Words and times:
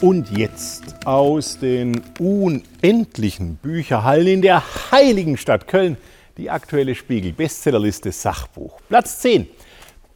Und 0.00 0.36
jetzt 0.36 1.06
aus 1.06 1.58
den 1.58 2.02
unendlichen 2.18 3.56
Bücherhallen 3.56 4.26
in 4.26 4.42
der 4.42 4.62
heiligen 4.90 5.36
Stadt 5.36 5.66
Köln 5.68 5.96
die 6.36 6.50
aktuelle 6.50 6.94
Spiegel-Bestsellerliste 6.94 8.12
Sachbuch. 8.12 8.80
Platz 8.88 9.20
10. 9.20 9.46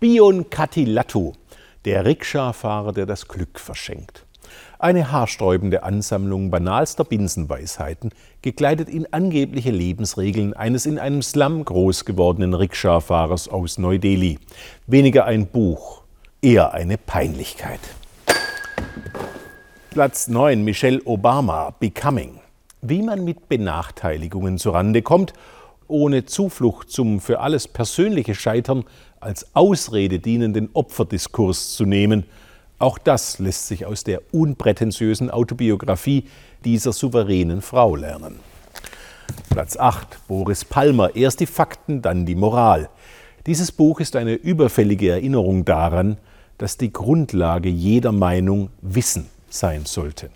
Bion 0.00 0.50
Katilatu, 0.50 1.32
der 1.84 2.04
Rikscha-Fahrer, 2.04 2.92
der 2.92 3.06
das 3.06 3.28
Glück 3.28 3.58
verschenkt. 3.58 4.26
Eine 4.78 5.10
haarsträubende 5.10 5.82
Ansammlung 5.82 6.50
banalster 6.50 7.04
Binsenweisheiten, 7.04 8.10
gekleidet 8.42 8.88
in 8.88 9.12
angebliche 9.12 9.70
Lebensregeln 9.70 10.54
eines 10.54 10.86
in 10.86 10.98
einem 10.98 11.22
Slum 11.22 11.64
groß 11.64 12.04
gewordenen 12.04 12.54
Rikscha-Fahrers 12.54 13.48
aus 13.48 13.78
Neu-Delhi. 13.78 14.38
Weniger 14.86 15.24
ein 15.24 15.46
Buch, 15.46 16.02
eher 16.42 16.74
eine 16.74 16.96
Peinlichkeit. 16.98 17.80
Platz 19.98 20.28
9 20.28 20.62
Michelle 20.62 21.00
Obama 21.06 21.74
Becoming. 21.80 22.38
Wie 22.82 23.02
man 23.02 23.24
mit 23.24 23.48
Benachteiligungen 23.48 24.56
zurande 24.56 25.02
kommt, 25.02 25.32
ohne 25.88 26.24
Zuflucht 26.24 26.88
zum 26.88 27.20
für 27.20 27.40
alles 27.40 27.66
persönliche 27.66 28.36
Scheitern 28.36 28.84
als 29.18 29.56
Ausrede 29.56 30.20
dienenden 30.20 30.68
Opferdiskurs 30.72 31.72
zu 31.72 31.84
nehmen, 31.84 32.26
auch 32.78 32.96
das 32.96 33.40
lässt 33.40 33.66
sich 33.66 33.86
aus 33.86 34.04
der 34.04 34.22
unprätentiösen 34.30 35.32
Autobiografie 35.32 36.28
dieser 36.64 36.92
souveränen 36.92 37.60
Frau 37.60 37.96
lernen. 37.96 38.38
Platz 39.50 39.76
8 39.76 40.28
Boris 40.28 40.64
Palmer, 40.64 41.16
erst 41.16 41.40
die 41.40 41.46
Fakten, 41.46 42.02
dann 42.02 42.24
die 42.24 42.36
Moral. 42.36 42.88
Dieses 43.46 43.72
Buch 43.72 43.98
ist 43.98 44.14
eine 44.14 44.34
überfällige 44.34 45.10
Erinnerung 45.10 45.64
daran, 45.64 46.18
dass 46.56 46.76
die 46.76 46.92
Grundlage 46.92 47.68
jeder 47.68 48.12
Meinung 48.12 48.70
Wissen 48.80 49.28
sein 49.50 49.84
sollte. 49.84 50.30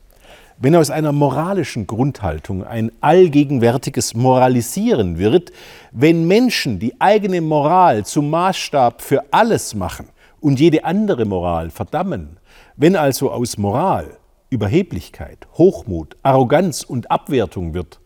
Wenn 0.59 0.77
aus 0.77 0.91
einer 0.91 1.13
moralischen 1.13 1.87
Grundhaltung 1.87 2.65
ein 2.65 2.93
allgegenwärtiges 3.01 4.15
Moralisieren 4.15 5.19
wird, 5.19 5.51
wenn 5.91 6.27
Menschen 6.27 6.79
die 6.79 7.01
eigene 7.01 7.41
Moral 7.41 8.05
zum 8.07 8.31
Maßstab 8.31 9.03
für 9.03 9.25
alles 9.33 9.75
machen 9.75 10.09
und 10.41 10.61
jede 10.61 10.85
andere 10.85 11.25
Moral 11.25 11.71
verdammen, 11.71 12.39
wenn 12.77 12.97
also 12.97 13.31
aus 13.31 13.59
Moral 13.59 14.19
Überheblichkeit, 14.51 15.49
Hochmut, 15.55 16.17
Arroganz 16.23 16.85
und 16.85 17.11
Abwertung 17.11 17.75
wird, 17.75 18.01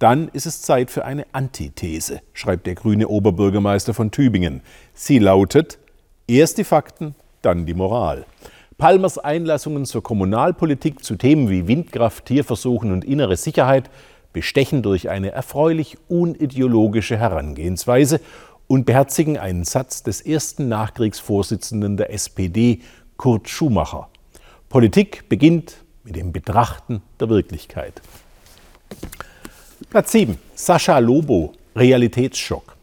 dann 0.00 0.28
ist 0.28 0.44
es 0.44 0.60
Zeit 0.60 0.90
für 0.90 1.04
eine 1.04 1.24
Antithese, 1.32 2.20
schreibt 2.32 2.66
der 2.66 2.74
grüne 2.74 3.08
Oberbürgermeister 3.08 3.94
von 3.94 4.10
Tübingen. 4.10 4.60
Sie 4.92 5.20
lautet, 5.20 5.78
erst 6.26 6.58
die 6.58 6.64
Fakten, 6.64 7.14
dann 7.42 7.64
die 7.64 7.74
Moral. 7.74 8.26
Palmers 8.78 9.18
Einlassungen 9.18 9.84
zur 9.84 10.02
Kommunalpolitik 10.02 11.04
zu 11.04 11.14
Themen 11.14 11.48
wie 11.48 11.68
Windkraft, 11.68 12.26
Tierversuchen 12.26 12.92
und 12.92 13.04
innere 13.04 13.36
Sicherheit 13.36 13.88
bestechen 14.32 14.82
durch 14.82 15.08
eine 15.08 15.30
erfreulich 15.30 15.96
unideologische 16.08 17.16
Herangehensweise 17.16 18.20
und 18.66 18.84
beherzigen 18.84 19.38
einen 19.38 19.64
Satz 19.64 20.02
des 20.02 20.20
ersten 20.20 20.68
Nachkriegsvorsitzenden 20.68 21.96
der 21.96 22.12
SPD, 22.12 22.80
Kurt 23.16 23.48
Schumacher. 23.48 24.08
Politik 24.68 25.28
beginnt 25.28 25.84
mit 26.02 26.16
dem 26.16 26.32
Betrachten 26.32 27.00
der 27.20 27.28
Wirklichkeit. 27.28 28.02
Platz 29.88 30.10
7. 30.10 30.36
Sascha 30.56 30.98
Lobo, 30.98 31.52
Realitätsschock. 31.76 32.73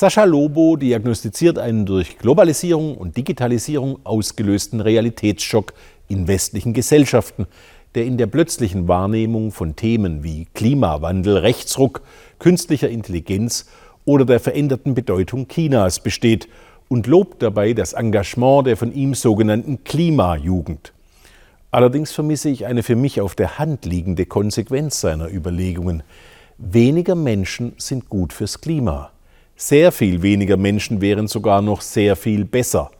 Sascha 0.00 0.22
Lobo 0.22 0.76
diagnostiziert 0.76 1.58
einen 1.58 1.84
durch 1.84 2.18
Globalisierung 2.18 2.96
und 2.96 3.16
Digitalisierung 3.16 3.98
ausgelösten 4.04 4.80
Realitätsschock 4.80 5.72
in 6.06 6.28
westlichen 6.28 6.72
Gesellschaften, 6.72 7.48
der 7.96 8.04
in 8.04 8.16
der 8.16 8.28
plötzlichen 8.28 8.86
Wahrnehmung 8.86 9.50
von 9.50 9.74
Themen 9.74 10.22
wie 10.22 10.46
Klimawandel, 10.54 11.38
Rechtsruck, 11.38 12.02
künstlicher 12.38 12.88
Intelligenz 12.88 13.66
oder 14.04 14.24
der 14.24 14.38
veränderten 14.38 14.94
Bedeutung 14.94 15.48
Chinas 15.48 15.98
besteht 15.98 16.48
und 16.86 17.08
lobt 17.08 17.42
dabei 17.42 17.72
das 17.72 17.92
Engagement 17.92 18.68
der 18.68 18.76
von 18.76 18.94
ihm 18.94 19.14
sogenannten 19.14 19.82
Klimajugend. 19.82 20.92
Allerdings 21.72 22.12
vermisse 22.12 22.50
ich 22.50 22.66
eine 22.66 22.84
für 22.84 22.94
mich 22.94 23.20
auf 23.20 23.34
der 23.34 23.58
Hand 23.58 23.84
liegende 23.84 24.26
Konsequenz 24.26 25.00
seiner 25.00 25.28
Überlegungen. 25.28 26.04
Weniger 26.56 27.16
Menschen 27.16 27.72
sind 27.78 28.08
gut 28.08 28.32
fürs 28.32 28.60
Klima. 28.60 29.10
Sehr 29.60 29.90
viel 29.90 30.22
weniger 30.22 30.56
Menschen 30.56 31.00
wären 31.00 31.26
sogar 31.26 31.62
noch 31.62 31.80
sehr 31.80 32.14
viel 32.14 32.44
besser. 32.44 32.92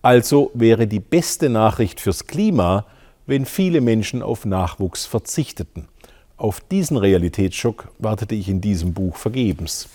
Also 0.00 0.50
wäre 0.54 0.86
die 0.86 1.00
beste 1.00 1.50
Nachricht 1.50 2.00
fürs 2.00 2.26
Klima, 2.26 2.86
wenn 3.26 3.44
viele 3.44 3.82
Menschen 3.82 4.22
auf 4.22 4.46
Nachwuchs 4.46 5.04
verzichteten. 5.04 5.86
Auf 6.38 6.60
diesen 6.60 6.96
Realitätsschock 6.96 7.88
wartete 7.98 8.34
ich 8.34 8.48
in 8.48 8.62
diesem 8.62 8.94
Buch 8.94 9.16
vergebens. 9.16 9.90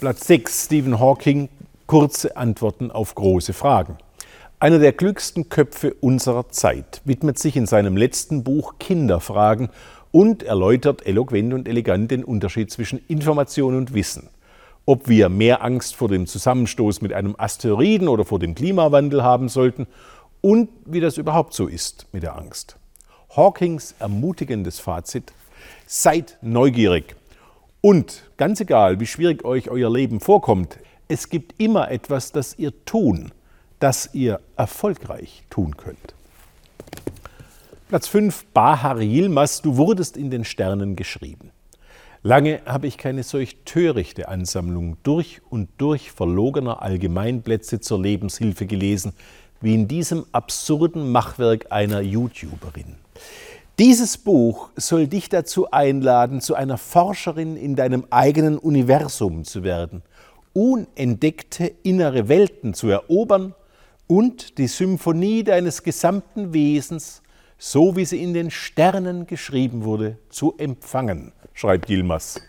Platz 0.00 0.26
6 0.26 0.64
Stephen 0.64 0.98
Hawking 0.98 1.50
Kurze 1.86 2.38
Antworten 2.38 2.90
auf 2.90 3.14
große 3.14 3.52
Fragen. 3.52 3.98
Einer 4.58 4.78
der 4.78 4.94
klügsten 4.94 5.50
Köpfe 5.50 5.92
unserer 6.00 6.48
Zeit 6.48 7.02
widmet 7.04 7.38
sich 7.38 7.56
in 7.56 7.66
seinem 7.66 7.98
letzten 7.98 8.42
Buch 8.42 8.76
Kinderfragen 8.78 9.68
und 10.12 10.42
erläutert 10.44 11.06
eloquent 11.06 11.52
und 11.52 11.68
elegant 11.68 12.10
den 12.10 12.24
Unterschied 12.24 12.70
zwischen 12.70 13.04
Information 13.06 13.76
und 13.76 13.92
Wissen 13.92 14.30
ob 14.86 15.08
wir 15.08 15.28
mehr 15.28 15.62
Angst 15.62 15.96
vor 15.96 16.08
dem 16.08 16.26
Zusammenstoß 16.26 17.00
mit 17.00 17.12
einem 17.12 17.34
Asteroiden 17.38 18.08
oder 18.08 18.24
vor 18.24 18.38
dem 18.38 18.54
Klimawandel 18.54 19.22
haben 19.22 19.48
sollten 19.48 19.86
und 20.40 20.68
wie 20.84 21.00
das 21.00 21.16
überhaupt 21.16 21.54
so 21.54 21.66
ist 21.66 22.06
mit 22.12 22.22
der 22.22 22.36
Angst. 22.36 22.76
Hawkings 23.34 23.94
ermutigendes 23.98 24.78
Fazit, 24.78 25.32
seid 25.86 26.38
neugierig. 26.42 27.16
Und 27.80 28.24
ganz 28.36 28.60
egal, 28.60 29.00
wie 29.00 29.06
schwierig 29.06 29.44
euch 29.44 29.70
euer 29.70 29.90
Leben 29.90 30.20
vorkommt, 30.20 30.78
es 31.08 31.28
gibt 31.28 31.60
immer 31.60 31.90
etwas, 31.90 32.32
das 32.32 32.58
ihr 32.58 32.72
tun, 32.84 33.32
das 33.80 34.10
ihr 34.14 34.40
erfolgreich 34.56 35.44
tun 35.50 35.76
könnt. 35.76 36.14
Platz 37.88 38.08
5, 38.08 38.46
Bahar 38.54 39.00
Yilmaz, 39.00 39.62
du 39.62 39.76
wurdest 39.76 40.16
in 40.16 40.30
den 40.30 40.44
Sternen 40.44 40.96
geschrieben. 40.96 41.50
Lange 42.26 42.62
habe 42.64 42.86
ich 42.86 42.96
keine 42.96 43.22
solch 43.22 43.58
törichte 43.66 44.28
Ansammlung 44.28 44.96
durch 45.02 45.42
und 45.50 45.68
durch 45.76 46.10
verlogener 46.10 46.80
Allgemeinplätze 46.80 47.80
zur 47.80 48.00
Lebenshilfe 48.00 48.64
gelesen, 48.64 49.12
wie 49.60 49.74
in 49.74 49.88
diesem 49.88 50.24
absurden 50.32 51.12
Machwerk 51.12 51.70
einer 51.70 52.00
YouTuberin. 52.00 52.96
Dieses 53.78 54.16
Buch 54.16 54.70
soll 54.74 55.06
dich 55.06 55.28
dazu 55.28 55.70
einladen, 55.70 56.40
zu 56.40 56.54
einer 56.54 56.78
Forscherin 56.78 57.58
in 57.58 57.76
deinem 57.76 58.06
eigenen 58.08 58.56
Universum 58.56 59.44
zu 59.44 59.62
werden, 59.62 60.00
unentdeckte 60.54 61.74
innere 61.82 62.30
Welten 62.30 62.72
zu 62.72 62.88
erobern 62.88 63.54
und 64.06 64.56
die 64.56 64.68
Symphonie 64.68 65.44
deines 65.44 65.82
gesamten 65.82 66.54
Wesens, 66.54 67.20
so 67.58 67.96
wie 67.96 68.06
sie 68.06 68.22
in 68.22 68.32
den 68.32 68.50
Sternen 68.50 69.26
geschrieben 69.26 69.84
wurde, 69.84 70.16
zu 70.30 70.54
empfangen 70.56 71.34
schreibt 71.54 71.88
Yilmaz. 71.88 72.40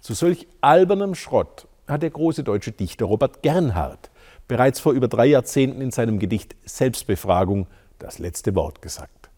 Zu 0.00 0.14
solch 0.14 0.46
albernem 0.60 1.14
Schrott 1.14 1.68
hat 1.86 2.02
der 2.02 2.10
große 2.10 2.42
deutsche 2.42 2.72
Dichter 2.72 3.04
Robert 3.04 3.42
Gernhardt 3.42 4.10
bereits 4.48 4.80
vor 4.80 4.92
über 4.92 5.08
drei 5.08 5.26
Jahrzehnten 5.26 5.80
in 5.80 5.90
seinem 5.90 6.18
Gedicht 6.18 6.56
Selbstbefragung 6.64 7.66
das 7.98 8.18
letzte 8.18 8.54
Wort 8.54 8.82
gesagt. 8.82 9.30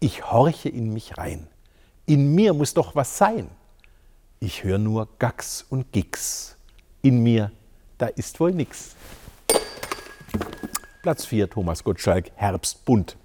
Ich 0.00 0.30
horche 0.30 0.68
in 0.68 0.92
mich 0.92 1.18
rein. 1.18 1.46
In 2.06 2.34
mir 2.34 2.52
muss 2.52 2.74
doch 2.74 2.94
was 2.94 3.16
sein. 3.16 3.48
Ich 4.40 4.64
höre 4.64 4.78
nur 4.78 5.08
Gax 5.18 5.64
und 5.68 5.92
Gix. 5.92 6.56
In 7.02 7.22
mir, 7.22 7.52
da 7.98 8.06
ist 8.06 8.40
wohl 8.40 8.52
nix. 8.52 8.96
Platz 11.02 11.24
4, 11.26 11.48
Thomas 11.48 11.84
Gottschalk, 11.84 12.30
Herbstbunt. 12.34 13.16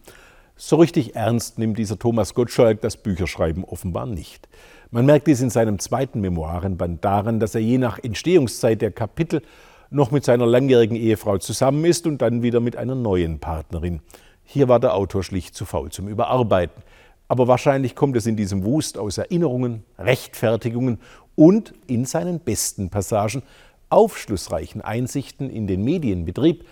So 0.59 0.77
richtig 0.77 1.15
ernst 1.15 1.59
nimmt 1.59 1.77
dieser 1.77 1.99
Thomas 1.99 2.33
Gottschalk 2.33 2.81
das 2.81 2.97
Bücherschreiben 2.97 3.63
offenbar 3.63 4.07
nicht. 4.07 4.49
Man 4.89 5.05
merkt 5.05 5.27
dies 5.27 5.39
in 5.39 5.51
seinem 5.51 5.77
zweiten 5.77 6.19
Memoirenband 6.19 7.05
daran, 7.05 7.39
dass 7.39 7.53
er 7.53 7.61
je 7.61 7.77
nach 7.77 7.99
Entstehungszeit 7.99 8.81
der 8.81 8.89
Kapitel 8.89 9.43
noch 9.91 10.09
mit 10.09 10.25
seiner 10.25 10.47
langjährigen 10.47 10.97
Ehefrau 10.97 11.37
zusammen 11.37 11.85
ist 11.85 12.07
und 12.07 12.23
dann 12.23 12.41
wieder 12.41 12.59
mit 12.59 12.75
einer 12.75 12.95
neuen 12.95 13.37
Partnerin. 13.37 14.01
Hier 14.43 14.67
war 14.67 14.79
der 14.79 14.95
Autor 14.95 15.23
schlicht 15.23 15.53
zu 15.53 15.65
faul 15.65 15.91
zum 15.91 16.07
Überarbeiten. 16.07 16.81
Aber 17.27 17.47
wahrscheinlich 17.47 17.93
kommt 17.93 18.17
es 18.17 18.25
in 18.25 18.35
diesem 18.35 18.63
Wust 18.65 18.97
aus 18.97 19.19
Erinnerungen, 19.19 19.83
Rechtfertigungen 19.99 20.97
und 21.35 21.75
in 21.85 22.05
seinen 22.05 22.39
besten 22.39 22.89
Passagen 22.89 23.43
aufschlussreichen 23.89 24.81
Einsichten 24.81 25.51
in 25.51 25.67
den 25.67 25.83
Medienbetrieb 25.83 26.65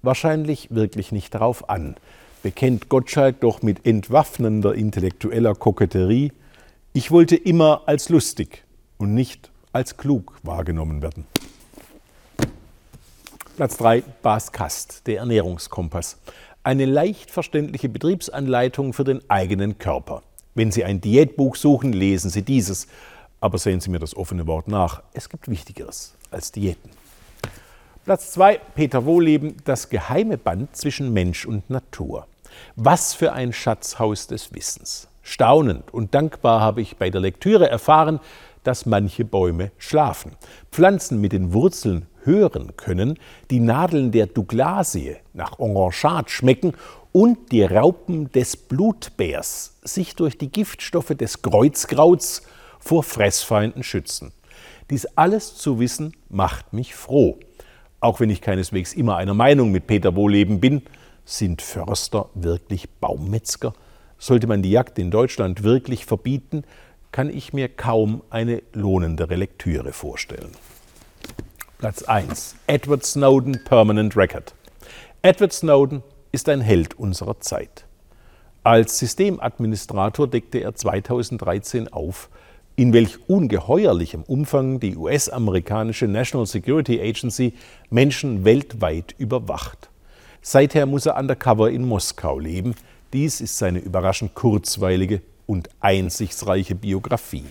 wahrscheinlich 0.00 0.68
wirklich 0.70 1.10
nicht 1.10 1.34
darauf 1.34 1.68
an. 1.68 1.96
Bekennt 2.42 2.88
Gottschalk 2.88 3.40
doch 3.40 3.62
mit 3.62 3.86
entwaffnender 3.86 4.74
intellektueller 4.74 5.54
Koketterie, 5.54 6.32
ich 6.92 7.10
wollte 7.12 7.36
immer 7.36 7.82
als 7.86 8.08
lustig 8.08 8.64
und 8.98 9.14
nicht 9.14 9.50
als 9.72 9.96
klug 9.96 10.38
wahrgenommen 10.42 11.02
werden. 11.02 11.24
Platz 13.56 13.76
3, 13.76 14.02
Bas 14.22 14.50
Kast, 14.50 15.06
der 15.06 15.18
Ernährungskompass. 15.18 16.18
Eine 16.64 16.84
leicht 16.84 17.30
verständliche 17.30 17.88
Betriebsanleitung 17.88 18.92
für 18.92 19.04
den 19.04 19.22
eigenen 19.30 19.78
Körper. 19.78 20.22
Wenn 20.54 20.72
Sie 20.72 20.84
ein 20.84 21.00
Diätbuch 21.00 21.54
suchen, 21.54 21.92
lesen 21.92 22.28
Sie 22.28 22.42
dieses. 22.42 22.88
Aber 23.40 23.58
sehen 23.58 23.80
Sie 23.80 23.90
mir 23.90 24.00
das 24.00 24.16
offene 24.16 24.46
Wort 24.46 24.68
nach. 24.68 25.02
Es 25.12 25.28
gibt 25.28 25.48
Wichtigeres 25.48 26.14
als 26.30 26.50
Diäten. 26.50 26.90
Platz 28.04 28.32
2, 28.32 28.58
Peter 28.74 29.04
Wohleben, 29.04 29.56
das 29.64 29.88
geheime 29.88 30.38
Band 30.38 30.76
zwischen 30.76 31.12
Mensch 31.12 31.46
und 31.46 31.70
Natur. 31.70 32.26
Was 32.76 33.14
für 33.14 33.32
ein 33.32 33.52
Schatzhaus 33.52 34.26
des 34.26 34.54
Wissens. 34.54 35.08
Staunend 35.22 35.92
und 35.94 36.14
dankbar 36.14 36.60
habe 36.60 36.80
ich 36.80 36.96
bei 36.96 37.10
der 37.10 37.20
Lektüre 37.20 37.68
erfahren, 37.68 38.20
dass 38.64 38.86
manche 38.86 39.24
Bäume 39.24 39.70
schlafen. 39.78 40.32
Pflanzen 40.70 41.20
mit 41.20 41.32
den 41.32 41.52
Wurzeln 41.52 42.06
hören 42.24 42.76
können, 42.76 43.18
die 43.50 43.60
Nadeln 43.60 44.12
der 44.12 44.26
Douglasie 44.26 45.16
nach 45.32 45.58
Orangeat 45.58 46.30
schmecken 46.30 46.72
und 47.12 47.52
die 47.52 47.64
Raupen 47.64 48.30
des 48.32 48.56
Blutbärs 48.56 49.78
sich 49.82 50.14
durch 50.16 50.38
die 50.38 50.50
Giftstoffe 50.50 51.14
des 51.16 51.42
Kreuzkrauts 51.42 52.42
vor 52.78 53.02
Fressfeinden 53.02 53.82
schützen. 53.82 54.32
Dies 54.90 55.06
alles 55.16 55.56
zu 55.56 55.78
wissen 55.78 56.14
macht 56.28 56.72
mich 56.72 56.94
froh. 56.94 57.38
Auch 58.00 58.18
wenn 58.18 58.30
ich 58.30 58.40
keineswegs 58.40 58.94
immer 58.94 59.16
einer 59.16 59.34
Meinung 59.34 59.70
mit 59.70 59.86
Peter 59.86 60.16
Wohleben 60.16 60.60
bin, 60.60 60.82
sind 61.24 61.62
Förster 61.62 62.28
wirklich 62.34 62.90
Baummetzger? 62.90 63.72
Sollte 64.18 64.46
man 64.46 64.62
die 64.62 64.70
Jagd 64.70 64.98
in 64.98 65.10
Deutschland 65.10 65.62
wirklich 65.62 66.06
verbieten, 66.06 66.64
kann 67.10 67.28
ich 67.28 67.52
mir 67.52 67.68
kaum 67.68 68.22
eine 68.30 68.62
lohnendere 68.72 69.36
Lektüre 69.36 69.92
vorstellen. 69.92 70.52
Platz 71.78 72.02
1. 72.02 72.56
Edward 72.66 73.04
Snowden 73.04 73.62
Permanent 73.64 74.16
Record. 74.16 74.54
Edward 75.22 75.52
Snowden 75.52 76.02
ist 76.32 76.48
ein 76.48 76.60
Held 76.60 76.94
unserer 76.98 77.40
Zeit. 77.40 77.86
Als 78.64 78.98
Systemadministrator 78.98 80.28
deckte 80.28 80.58
er 80.58 80.74
2013 80.74 81.92
auf, 81.92 82.30
in 82.76 82.92
welch 82.92 83.28
ungeheuerlichem 83.28 84.22
Umfang 84.22 84.80
die 84.80 84.96
US-amerikanische 84.96 86.06
National 86.06 86.46
Security 86.46 87.00
Agency 87.00 87.54
Menschen 87.90 88.44
weltweit 88.44 89.14
überwacht. 89.18 89.90
Seither 90.44 90.86
muss 90.86 91.06
er 91.06 91.16
undercover 91.16 91.70
in 91.70 91.86
Moskau 91.86 92.38
leben. 92.38 92.74
Dies 93.12 93.40
ist 93.40 93.58
seine 93.58 93.78
überraschend 93.78 94.34
kurzweilige 94.34 95.22
und 95.46 95.68
einsichtsreiche 95.80 96.74
Biografie. 96.74 97.44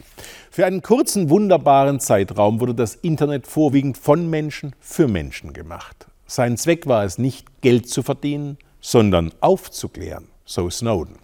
Für 0.49 0.65
einen 0.65 0.81
kurzen, 0.81 1.29
wunderbaren 1.29 2.01
Zeitraum 2.01 2.59
wurde 2.59 2.75
das 2.75 2.95
Internet 2.95 3.47
vorwiegend 3.47 3.97
von 3.97 4.29
Menschen 4.29 4.75
für 4.81 5.07
Menschen 5.07 5.53
gemacht. 5.53 6.07
Sein 6.27 6.57
Zweck 6.57 6.85
war 6.85 7.05
es 7.05 7.17
nicht, 7.17 7.61
Geld 7.61 7.87
zu 7.87 8.03
verdienen, 8.03 8.57
sondern 8.81 9.31
aufzuklären, 9.39 10.27
so 10.43 10.69
Snowden. 10.69 11.15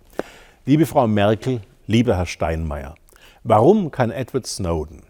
Liebe 0.66 0.86
Frau 0.86 1.08
Merkel, 1.08 1.62
lieber 1.86 2.16
Herr 2.16 2.25
Steinmeier, 2.25 2.96
Warum 3.44 3.92
kann 3.92 4.12
Edward 4.12 4.46
Snowden, 4.46 5.04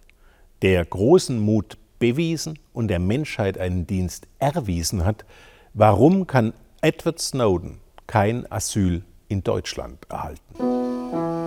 der 0.61 0.85
großen 0.85 1.39
Mut 1.39 1.77
bewiesen 1.97 2.59
und 2.71 2.87
der 2.87 2.99
Menschheit 2.99 3.57
einen 3.57 3.87
Dienst 3.87 4.27
erwiesen 4.37 5.05
hat, 5.05 5.25
Warum 5.73 6.27
kann 6.27 6.53
Edward 6.81 7.19
Snowden 7.19 7.79
kein 8.07 8.49
Asyl 8.51 9.03
in 9.27 9.43
Deutschland 9.43 10.05
erhalten? 10.09 11.46